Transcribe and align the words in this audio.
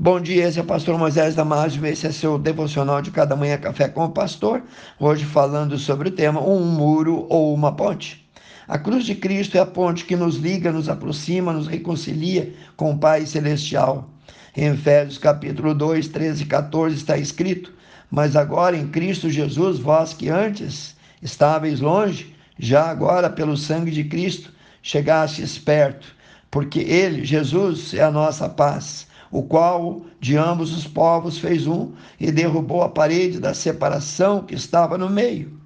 Bom 0.00 0.20
dia, 0.20 0.46
esse 0.46 0.60
é 0.60 0.62
o 0.62 0.64
pastor 0.64 0.96
Moisés 0.96 1.34
Damásio, 1.34 1.84
esse 1.84 2.06
é 2.06 2.12
seu 2.12 2.38
devocional 2.38 3.02
de 3.02 3.10
cada 3.10 3.34
manhã 3.34 3.58
café 3.58 3.88
com 3.88 4.04
o 4.04 4.10
pastor, 4.10 4.62
hoje 4.96 5.24
falando 5.24 5.76
sobre 5.76 6.08
o 6.08 6.12
tema 6.12 6.40
um 6.40 6.64
muro 6.64 7.26
ou 7.28 7.52
uma 7.52 7.74
ponte. 7.74 8.24
A 8.68 8.78
cruz 8.78 9.04
de 9.04 9.16
Cristo 9.16 9.56
é 9.56 9.60
a 9.60 9.66
ponte 9.66 10.04
que 10.04 10.14
nos 10.14 10.36
liga, 10.36 10.70
nos 10.70 10.88
aproxima, 10.88 11.52
nos 11.52 11.66
reconcilia 11.66 12.54
com 12.76 12.92
o 12.92 12.96
Pai 12.96 13.26
Celestial. 13.26 14.08
Em 14.56 14.66
Efésios 14.66 15.18
capítulo 15.18 15.74
2, 15.74 16.06
13 16.06 16.44
e 16.44 16.46
14 16.46 16.94
está 16.94 17.18
escrito, 17.18 17.72
mas 18.08 18.36
agora 18.36 18.76
em 18.76 18.86
Cristo 18.86 19.28
Jesus, 19.28 19.80
vós 19.80 20.14
que 20.14 20.28
antes 20.28 20.94
estáveis 21.20 21.80
longe, 21.80 22.36
já 22.56 22.88
agora 22.88 23.28
pelo 23.28 23.56
sangue 23.56 23.90
de 23.90 24.04
Cristo 24.04 24.52
chegastes 24.80 25.58
perto, 25.58 26.14
porque 26.52 26.78
Ele, 26.78 27.24
Jesus, 27.24 27.94
é 27.94 28.04
a 28.04 28.12
nossa 28.12 28.48
paz 28.48 29.07
o 29.30 29.42
qual 29.42 30.02
de 30.20 30.36
ambos 30.36 30.76
os 30.76 30.86
povos 30.86 31.38
fez 31.38 31.66
um 31.66 31.92
e 32.18 32.30
derrubou 32.30 32.82
a 32.82 32.88
parede 32.88 33.38
da 33.38 33.54
separação 33.54 34.42
que 34.42 34.54
estava 34.54 34.96
no 34.96 35.08
meio. 35.08 35.58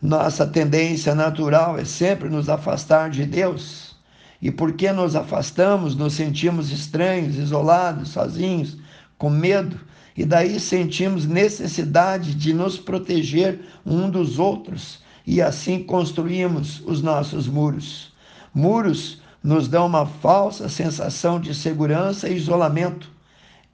Nossa 0.00 0.46
tendência 0.46 1.14
natural 1.14 1.78
é 1.78 1.84
sempre 1.84 2.28
nos 2.28 2.48
afastar 2.48 3.10
de 3.10 3.24
Deus. 3.24 3.94
E 4.40 4.50
porque 4.50 4.90
nos 4.90 5.14
afastamos, 5.14 5.94
nos 5.94 6.14
sentimos 6.14 6.72
estranhos, 6.72 7.36
isolados, 7.36 8.08
sozinhos, 8.08 8.76
com 9.16 9.30
medo, 9.30 9.78
e 10.16 10.24
daí 10.24 10.58
sentimos 10.58 11.24
necessidade 11.24 12.34
de 12.34 12.52
nos 12.52 12.76
proteger 12.76 13.60
um 13.86 14.10
dos 14.10 14.40
outros, 14.40 14.98
e 15.24 15.40
assim 15.40 15.84
construímos 15.84 16.82
os 16.84 17.00
nossos 17.00 17.46
muros. 17.46 18.12
Muros 18.52 19.22
nos 19.42 19.66
dão 19.66 19.86
uma 19.86 20.06
falsa 20.06 20.68
sensação 20.68 21.40
de 21.40 21.54
segurança 21.54 22.28
e 22.28 22.36
isolamento. 22.36 23.10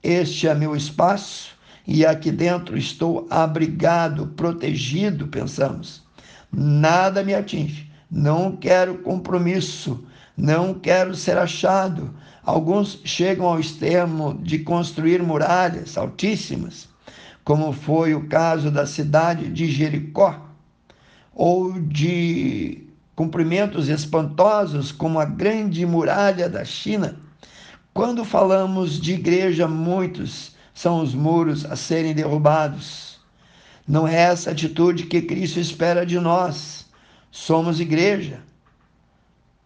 Este 0.01 0.47
é 0.47 0.55
meu 0.55 0.75
espaço 0.75 1.51
e 1.85 2.05
aqui 2.05 2.31
dentro 2.31 2.77
estou 2.77 3.27
abrigado, 3.29 4.27
protegido, 4.27 5.27
pensamos. 5.27 6.03
Nada 6.51 7.23
me 7.23 7.35
atinge, 7.35 7.91
não 8.09 8.55
quero 8.55 8.99
compromisso, 8.99 10.03
não 10.35 10.73
quero 10.73 11.13
ser 11.13 11.37
achado. 11.37 12.13
Alguns 12.43 13.01
chegam 13.03 13.45
ao 13.45 13.59
extremo 13.59 14.39
de 14.41 14.59
construir 14.59 15.21
muralhas 15.21 15.97
altíssimas, 15.97 16.87
como 17.43 17.71
foi 17.71 18.15
o 18.15 18.27
caso 18.27 18.71
da 18.71 18.87
cidade 18.87 19.49
de 19.49 19.69
Jericó, 19.69 20.47
ou 21.33 21.73
de 21.79 22.88
cumprimentos 23.19 23.89
espantosos 23.89 24.93
como 24.93 25.19
a 25.19 25.25
grande 25.25 25.85
muralha 25.85 26.47
da 26.47 26.63
China. 26.63 27.17
Quando 27.93 28.23
falamos 28.23 28.97
de 28.97 29.15
igreja, 29.15 29.67
muitos 29.67 30.55
são 30.73 31.01
os 31.01 31.13
muros 31.13 31.65
a 31.65 31.75
serem 31.75 32.13
derrubados. 32.13 33.19
Não 33.85 34.07
é 34.07 34.15
essa 34.15 34.51
atitude 34.51 35.03
que 35.03 35.21
Cristo 35.21 35.59
espera 35.59 36.05
de 36.05 36.17
nós. 36.17 36.85
Somos 37.29 37.81
igreja. 37.81 38.39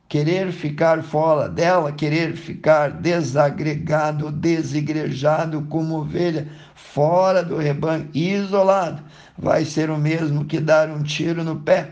Querer 0.09 0.51
ficar 0.51 1.03
fora 1.03 1.47
dela, 1.47 1.91
querer 1.91 2.35
ficar 2.35 2.89
desagregado, 2.89 4.31
desigrejado 4.31 5.61
como 5.69 5.99
ovelha, 5.99 6.47
fora 6.73 7.43
do 7.43 7.57
rebanho, 7.57 8.09
isolado, 8.15 9.03
vai 9.37 9.63
ser 9.63 9.91
o 9.91 9.97
mesmo 9.97 10.43
que 10.43 10.59
dar 10.59 10.89
um 10.89 11.03
tiro 11.03 11.43
no 11.43 11.57
pé 11.57 11.91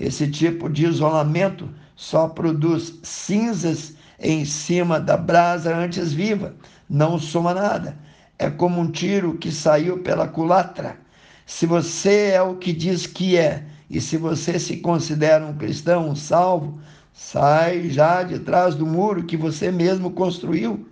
esse 0.00 0.26
tipo 0.30 0.70
de 0.70 0.86
isolamento 0.86 1.68
só 1.94 2.26
produz 2.26 2.98
cinzas 3.02 3.94
em 4.18 4.46
cima 4.46 4.98
da 4.98 5.14
brasa 5.14 5.76
antes 5.76 6.10
viva, 6.10 6.54
não 6.88 7.18
soma 7.18 7.52
nada. 7.52 7.98
É 8.38 8.48
como 8.48 8.80
um 8.80 8.90
tiro 8.90 9.36
que 9.36 9.52
saiu 9.52 9.98
pela 9.98 10.26
culatra. 10.26 10.96
Se 11.44 11.66
você 11.66 12.30
é 12.30 12.40
o 12.40 12.56
que 12.56 12.72
diz 12.72 13.06
que 13.06 13.36
é, 13.36 13.66
e 13.90 14.00
se 14.00 14.16
você 14.16 14.58
se 14.58 14.78
considera 14.78 15.44
um 15.44 15.54
cristão, 15.54 16.08
um 16.08 16.16
salvo, 16.16 16.80
sai 17.12 17.90
já 17.90 18.22
de 18.22 18.38
trás 18.38 18.74
do 18.74 18.86
muro 18.86 19.24
que 19.24 19.36
você 19.36 19.70
mesmo 19.70 20.12
construiu. 20.12 20.88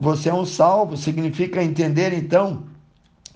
Você 0.00 0.28
é 0.28 0.34
um 0.34 0.44
salvo, 0.44 0.96
significa 0.96 1.62
entender 1.62 2.12
então 2.12 2.64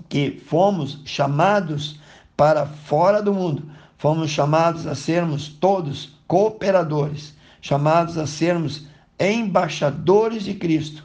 que 0.09 0.43
fomos 0.49 1.01
chamados 1.05 2.01
para 2.37 2.67
fora 2.67 3.23
do 3.23 3.33
mundo 3.33 3.78
fomos 3.99 4.31
chamados 4.31 4.87
a 4.87 4.95
sermos 4.95 5.49
todos 5.49 6.17
cooperadores, 6.27 7.35
chamados 7.61 8.17
a 8.17 8.27
sermos 8.27 8.87
embaixadores 9.19 10.45
de 10.45 10.55
Cristo. 10.55 11.03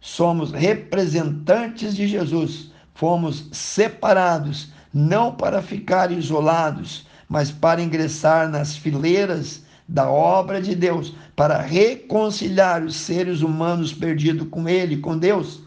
Somos 0.00 0.50
representantes 0.50 1.94
de 1.94 2.08
Jesus, 2.08 2.72
fomos 2.94 3.48
separados 3.52 4.72
não 4.92 5.32
para 5.32 5.62
ficar 5.62 6.10
isolados, 6.10 7.06
mas 7.28 7.52
para 7.52 7.80
ingressar 7.80 8.48
nas 8.48 8.76
fileiras 8.76 9.62
da 9.88 10.10
obra 10.10 10.60
de 10.60 10.74
Deus, 10.74 11.14
para 11.36 11.60
reconciliar 11.60 12.82
os 12.82 12.96
seres 12.96 13.40
humanos 13.40 13.92
perdidos 13.94 14.48
com 14.48 14.68
Ele, 14.68 14.96
com 14.96 15.16
Deus. 15.16 15.60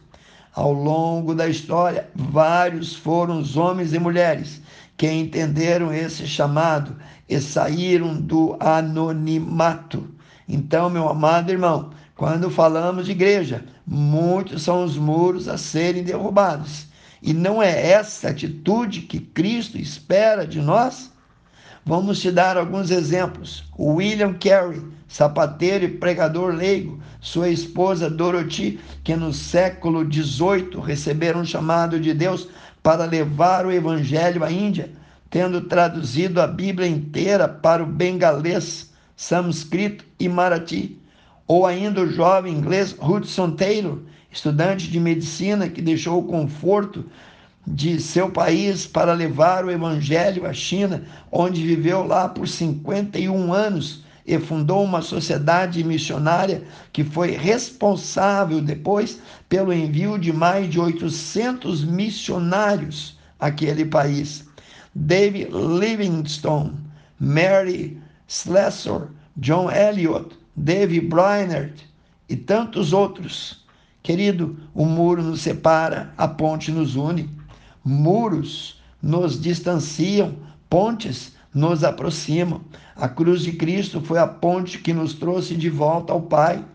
Ao 0.54 0.72
longo 0.72 1.34
da 1.34 1.48
história, 1.48 2.10
vários 2.14 2.96
foram 2.96 3.40
os 3.40 3.58
homens 3.58 3.94
e 3.94 4.00
mulheres 4.00 4.62
que 4.98 5.10
entenderam 5.12 5.94
esse 5.94 6.26
chamado 6.28 6.96
e 7.28 7.40
saíram 7.40 8.16
do 8.20 8.56
anonimato. 8.60 10.10
Então, 10.48 10.90
meu 10.90 11.10
amado 11.10 11.52
irmão, 11.52 11.92
quando 12.16 12.50
falamos 12.50 13.06
de 13.06 13.12
igreja, 13.12 13.66
muitos 13.86 14.64
são 14.64 14.84
os 14.84 14.98
muros 14.98 15.48
a 15.48 15.58
serem 15.58 16.04
derrubados. 16.04 16.88
E 17.22 17.34
não 17.34 17.62
é 17.62 17.92
essa 17.92 18.30
atitude 18.30 19.02
que 19.02 19.20
Cristo 19.20 19.78
espera 19.78 20.46
de 20.46 20.62
nós? 20.62 21.12
Vamos 21.88 22.20
te 22.20 22.32
dar 22.32 22.58
alguns 22.58 22.90
exemplos. 22.90 23.64
William 23.78 24.34
Carey, 24.34 24.82
sapateiro 25.08 25.86
e 25.86 25.88
pregador 25.88 26.52
leigo, 26.52 27.00
sua 27.22 27.48
esposa 27.50 28.10
Dorothy, 28.10 28.80
que 29.04 29.16
no 29.16 29.32
século 29.32 30.04
XVIII 30.04 30.82
receberam 30.84 31.42
um 31.42 31.46
chamado 31.46 32.00
de 32.00 32.12
Deus 32.12 32.48
para 32.82 33.06
levar 33.06 33.68
o 33.68 33.72
evangelho 33.72 34.44
à 34.44 34.52
Índia, 34.52 34.90
tendo 35.30 35.62
traduzido 35.62 36.42
a 36.42 36.48
Bíblia 36.48 36.88
inteira 36.88 37.48
para 37.48 37.84
o 37.84 37.86
bengalês, 37.86 38.92
sânscrito 39.16 40.04
e 40.20 40.28
marathi. 40.28 40.98
Ou 41.48 41.68
ainda 41.68 42.02
o 42.02 42.10
jovem 42.12 42.56
inglês 42.56 42.96
Hudson 43.00 43.52
Taylor, 43.52 44.00
estudante 44.32 44.90
de 44.90 45.00
medicina 45.00 45.70
que 45.70 45.84
deixou 45.84 46.20
o 46.20 46.26
conforto 46.26 47.06
de 47.66 48.00
seu 48.00 48.30
país 48.30 48.86
para 48.86 49.14
levar 49.14 49.66
o 49.66 49.72
evangelho 49.72 50.46
à 50.46 50.54
China, 50.54 51.04
onde 51.32 51.66
viveu 51.66 52.06
lá 52.06 52.30
por 52.30 52.48
51 52.48 53.54
anos 53.54 54.04
e 54.26 54.40
fundou 54.40 54.84
uma 54.84 55.02
sociedade 55.02 55.84
missionária 55.84 56.64
que 56.92 57.04
foi 57.04 57.32
responsável 57.32 58.62
depois 58.62 59.20
pelo 59.48 59.72
envio 59.72 60.18
de 60.18 60.34
mais 60.34 60.70
de 60.70 60.80
800 60.80 61.84
missionários 61.84 63.18
àquele 63.40 63.86
país. 63.86 64.48
David 64.94 65.50
Livingstone, 65.52 66.74
Mary 67.20 67.98
Slessor, 68.28 69.10
John 69.38 69.70
Eliot, 69.70 70.36
David 70.56 71.08
Brainerd 71.08 71.74
e 72.30 72.36
tantos 72.36 72.94
outros. 72.94 73.64
Querido, 74.02 74.58
o 74.74 74.86
muro 74.86 75.22
nos 75.22 75.42
separa, 75.42 76.14
a 76.18 76.28
ponte 76.28 76.72
nos 76.72 76.96
une. 76.96 77.30
Muros 77.86 78.82
nos 79.00 79.40
distanciam, 79.40 80.36
pontes 80.68 81.34
nos 81.54 81.84
aproximam. 81.84 82.62
A 82.96 83.08
cruz 83.08 83.44
de 83.44 83.52
Cristo 83.52 84.02
foi 84.02 84.18
a 84.18 84.26
ponte 84.26 84.80
que 84.80 84.92
nos 84.92 85.14
trouxe 85.14 85.56
de 85.56 85.70
volta 85.70 86.12
ao 86.12 86.24
Pai. 86.24 86.66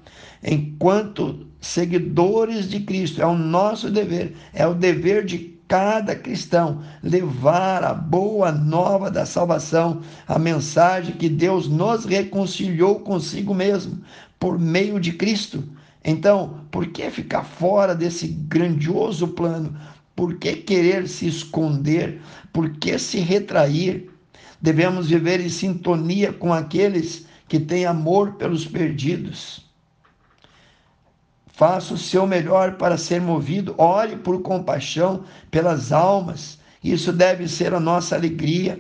Enquanto 0.41 1.49
seguidores 1.61 2.71
de 2.71 2.81
Cristo, 2.81 3.21
é 3.21 3.27
o 3.27 3.37
nosso 3.37 3.91
dever, 3.91 4.37
é 4.55 4.67
o 4.67 4.73
dever 4.73 5.25
de 5.25 5.59
cada 5.67 6.15
cristão 6.15 6.81
levar 7.03 7.85
a 7.85 7.93
boa 7.93 8.51
nova 8.53 9.11
da 9.11 9.27
salvação, 9.27 10.01
a 10.27 10.39
mensagem 10.39 11.17
que 11.17 11.29
Deus 11.29 11.69
nos 11.69 12.05
reconciliou 12.05 13.01
consigo 13.01 13.53
mesmo 13.53 14.01
por 14.39 14.59
meio 14.59 14.99
de 15.01 15.13
Cristo. 15.13 15.63
Então, 16.05 16.61
por 16.71 16.87
que 16.87 17.11
ficar 17.11 17.45
fora 17.45 17.95
desse 17.95 18.27
grandioso 18.27 19.29
plano? 19.29 19.77
Por 20.21 20.35
que 20.35 20.55
querer 20.55 21.09
se 21.09 21.27
esconder? 21.27 22.21
Por 22.53 22.77
que 22.77 22.99
se 22.99 23.21
retrair? 23.21 24.11
Devemos 24.61 25.09
viver 25.09 25.41
em 25.41 25.49
sintonia 25.49 26.31
com 26.31 26.53
aqueles 26.53 27.27
que 27.49 27.59
têm 27.59 27.87
amor 27.87 28.35
pelos 28.35 28.67
perdidos. 28.67 29.65
Faça 31.47 31.95
o 31.95 31.97
seu 31.97 32.27
melhor 32.27 32.77
para 32.77 32.99
ser 32.99 33.19
movido, 33.19 33.75
ore 33.79 34.15
por 34.17 34.43
compaixão 34.43 35.25
pelas 35.51 35.91
almas. 35.91 36.59
Isso 36.85 37.15
deve 37.15 37.49
ser 37.49 37.73
a 37.73 37.81
nossa 37.81 38.15
alegria, 38.15 38.79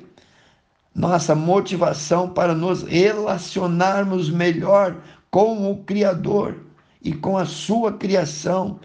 nossa 0.95 1.35
motivação 1.35 2.29
para 2.29 2.55
nos 2.55 2.83
relacionarmos 2.83 4.29
melhor 4.29 4.95
com 5.31 5.73
o 5.73 5.79
Criador 5.85 6.67
e 7.01 7.15
com 7.15 7.39
a 7.39 7.47
sua 7.47 7.95
criação, 7.95 8.79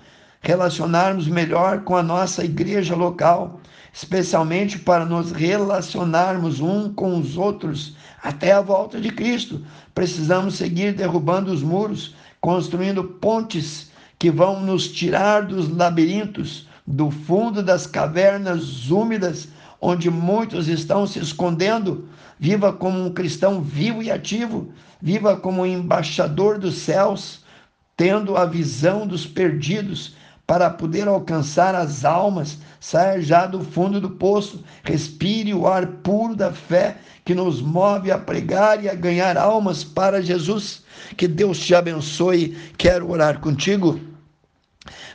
relacionarmos 0.46 1.28
melhor 1.28 1.82
com 1.82 1.96
a 1.98 2.04
nossa 2.04 2.46
igreja 2.46 2.96
local, 2.96 3.60
especialmente 3.92 4.78
para 4.78 5.04
nos 5.04 5.32
relacionarmos 5.32 6.60
um 6.60 6.94
com 6.94 7.18
os 7.18 7.36
outros 7.36 7.96
até 8.22 8.52
a 8.52 8.62
volta 8.62 9.02
de 9.02 9.10
Cristo. 9.10 9.66
Precisamos 9.96 10.56
seguir 10.56 10.94
derrubando 10.94 11.52
os 11.52 11.64
muros, 11.64 12.16
construindo 12.40 13.04
pontes 13.04 13.90
que 14.20 14.30
vão 14.30 14.60
nos 14.60 14.88
tirar 14.88 15.46
dos 15.46 15.68
labirintos, 15.68 16.68
do 16.86 17.10
fundo 17.10 17.64
das 17.64 17.88
cavernas 17.88 18.92
úmidas, 18.92 19.48
onde 19.82 20.12
muitos 20.12 20.68
estão 20.68 21.08
se 21.08 21.18
escondendo. 21.18 22.08
Viva 22.40 22.72
como 22.72 23.04
um 23.04 23.12
cristão 23.12 23.62
vivo 23.62 24.04
e 24.04 24.12
ativo, 24.12 24.72
viva 25.02 25.36
como 25.36 25.64
um 25.64 25.66
embaixador 25.66 26.60
dos 26.60 26.76
céus, 26.76 27.44
tendo 27.98 28.38
a 28.38 28.46
visão 28.46 29.08
dos 29.08 29.26
perdidos 29.26 30.14
para 30.48 30.70
poder 30.70 31.08
alcançar 31.08 31.74
as 31.74 32.06
almas, 32.06 32.58
saia 32.80 33.22
já 33.22 33.46
do 33.46 33.62
fundo 33.62 34.00
do 34.00 34.10
poço, 34.10 34.64
respire 34.84 35.54
o 35.54 35.68
ar 35.68 35.88
puro 35.88 36.36
da 36.36 36.52
fé 36.52 36.98
que 37.24 37.34
nos 37.34 37.62
move 37.62 38.12
a 38.12 38.20
pregar 38.20 38.84
e 38.84 38.88
a 38.88 38.94
ganhar 38.94 39.38
almas 39.38 39.84
para 39.84 40.22
Jesus. 40.22 40.84
Que 41.18 41.28
Deus 41.28 41.60
te 41.60 41.74
abençoe. 41.74 42.56
Quero 42.78 43.10
orar 43.10 43.40
contigo. 43.40 44.00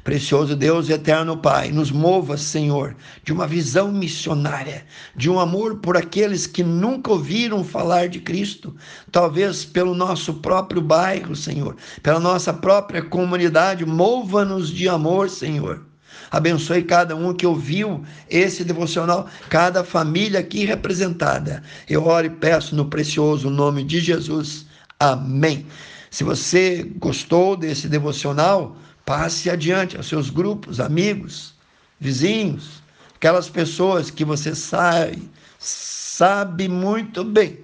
Precioso 0.02 0.56
Deus 0.56 0.88
e 0.88 0.93
eterno 0.93 1.37
Pai, 1.37 1.70
nos 1.70 1.90
mova, 1.93 2.37
Senhor, 2.37 2.96
de 3.22 3.32
uma 3.32 3.46
visão 3.46 3.93
missionária, 3.93 4.84
de 5.14 5.31
um 5.31 5.38
amor 5.38 5.76
por 5.76 5.96
aqueles 5.96 6.46
que 6.46 6.62
nunca 6.62 7.12
ouviram 7.12 7.62
falar 7.62 8.08
de 8.08 8.20
Cristo, 8.20 8.75
talvez 9.12 9.64
pelo 9.64 9.94
nosso 9.94 10.34
próprio 10.34 10.82
bairro, 10.82 11.37
Senhor, 11.37 11.76
pela 12.02 12.19
nossa 12.19 12.52
própria 12.52 13.02
comunidade. 13.02 13.87
Mova-nos 13.87 14.70
de 14.70 14.88
amor, 14.88 15.31
Senhor. 15.31 15.84
Abençoe 16.31 16.82
cada 16.82 17.14
um 17.14 17.34
que 17.34 17.46
ouviu 17.46 18.05
esse 18.28 18.64
devocional, 18.64 19.28
cada 19.49 19.84
família 19.84 20.40
aqui 20.40 20.64
representada. 20.64 21.62
Eu 21.88 22.06
oro 22.06 22.26
e 22.26 22.31
peço 22.31 22.75
no 22.75 22.87
precioso 22.87 23.50
nome 23.50 23.82
de 23.82 24.00
Jesus. 24.00 24.67
Amém. 24.99 25.67
Se 26.11 26.25
você 26.25 26.88
gostou 26.99 27.56
desse 27.56 27.88
devocional, 27.88 28.76
Passe 29.10 29.50
adiante 29.50 29.96
aos 29.96 30.06
seus 30.06 30.30
grupos, 30.30 30.78
amigos, 30.78 31.52
vizinhos, 31.98 32.80
aquelas 33.16 33.50
pessoas 33.50 34.08
que 34.08 34.24
você 34.24 34.54
sabe, 34.54 35.28
sabe 35.58 36.68
muito 36.68 37.24
bem 37.24 37.58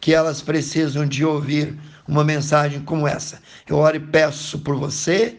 que 0.00 0.14
elas 0.14 0.40
precisam 0.40 1.04
de 1.04 1.26
ouvir 1.26 1.78
uma 2.08 2.24
mensagem 2.24 2.80
como 2.80 3.06
essa. 3.06 3.38
Eu 3.68 3.76
oro 3.76 3.98
e 3.98 4.00
peço 4.00 4.60
por 4.60 4.76
você 4.76 5.36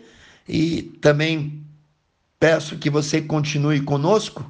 e 0.48 0.84
também 1.02 1.66
peço 2.40 2.78
que 2.78 2.92
você 2.92 3.20
continue 3.20 3.82
conosco 3.82 4.46